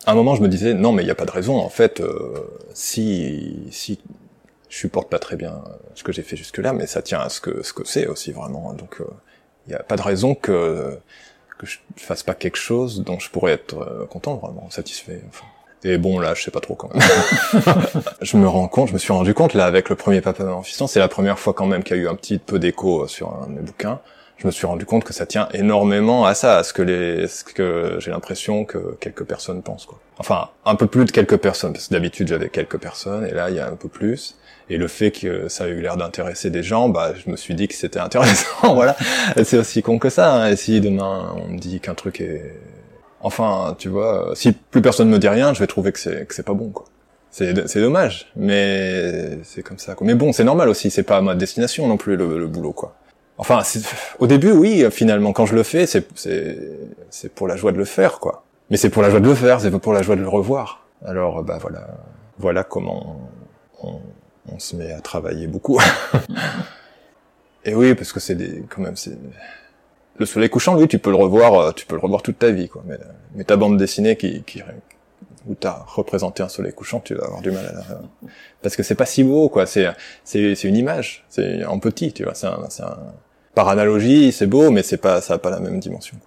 [0.05, 1.57] À un moment, je me disais, non, mais il n'y a pas de raison.
[1.57, 2.39] En fait, euh,
[2.73, 3.99] si, si
[4.69, 5.61] je supporte pas très bien
[5.93, 8.31] ce que j'ai fait jusque-là, mais ça tient à ce que ce que c'est aussi
[8.31, 8.73] vraiment.
[8.73, 9.01] Donc,
[9.67, 10.97] il euh, n'y a pas de raison que
[11.57, 15.21] que je fasse pas quelque chose dont je pourrais être euh, content, vraiment satisfait.
[15.29, 15.45] Enfin.
[15.83, 17.01] Et bon, là, je sais pas trop quand même.
[18.21, 20.63] je me rends compte, je me suis rendu compte là avec le premier Papa Maman
[20.63, 23.07] Fiston, c'est la première fois quand même qu'il y a eu un petit peu d'écho
[23.07, 23.99] sur un de mes bouquins.
[24.37, 27.27] Je me suis rendu compte que ça tient énormément à ça, à ce que les,
[27.27, 29.99] ce que j'ai l'impression que quelques personnes pensent quoi.
[30.17, 33.49] Enfin, un peu plus de quelques personnes, parce que d'habitude j'avais quelques personnes, et là
[33.49, 34.35] il y a un peu plus.
[34.69, 37.53] Et le fait que ça a eu l'air d'intéresser des gens, bah, je me suis
[37.53, 38.95] dit que c'était intéressant, voilà.
[39.43, 40.33] C'est aussi con que ça.
[40.33, 40.49] Hein.
[40.49, 42.55] Et si demain on me dit qu'un truc est,
[43.21, 46.33] enfin, tu vois, si plus personne me dit rien, je vais trouver que c'est que
[46.33, 46.85] c'est pas bon, quoi.
[47.29, 49.93] C'est c'est dommage, mais c'est comme ça.
[49.93, 50.07] Quoi.
[50.07, 50.89] Mais bon, c'est normal aussi.
[50.89, 52.95] C'est pas ma destination non plus le, boulot, quoi.
[53.37, 53.61] Enfin,
[54.19, 56.07] au début, oui, finalement, quand je le fais, c'est
[57.09, 58.43] c'est pour la joie de le faire, quoi.
[58.69, 60.29] Mais c'est pour la joie de le faire, c'est pas pour la joie de le
[60.29, 60.85] revoir.
[61.05, 61.87] Alors, bah voilà,
[62.39, 63.29] voilà comment
[63.83, 63.99] on,
[64.51, 65.79] on se met à travailler beaucoup.
[67.65, 69.17] Et oui, parce que c'est des, quand même, c'est
[70.17, 72.51] le soleil couchant, lui, tu peux le revoir, euh, tu peux le revoir toute ta
[72.51, 72.83] vie, quoi.
[72.85, 72.97] Mais,
[73.35, 74.61] mais ta bande dessinée qui, qui
[75.47, 77.83] où t'as représenté un soleil couchant, tu vas avoir du mal à la...
[78.61, 79.65] parce que c'est pas si beau, quoi.
[79.65, 79.87] C'est,
[80.23, 82.33] c'est, c'est une image, c'est en petit, tu vois.
[82.35, 82.97] C'est un, un,
[83.53, 86.17] par analogie, c'est beau, mais c'est pas, ça a pas la même dimension.